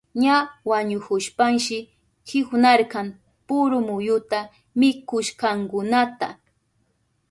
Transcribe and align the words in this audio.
Ña 0.21 0.37
wañuhushpanshi 0.69 1.77
kiwnarka 2.27 2.99
puru 3.47 3.77
muyuta 3.87 4.39
mikushkankunata. 4.79 6.27